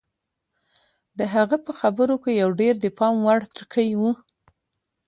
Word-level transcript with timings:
د 1.17 1.19
هغه 1.33 1.57
په 1.65 1.71
خبرو 1.79 2.15
کې 2.23 2.31
یو 2.41 2.49
ډېر 2.61 2.73
د 2.83 2.85
پام 2.97 3.15
وړ 3.25 3.39
ټکی 3.55 3.89
و 3.99 4.01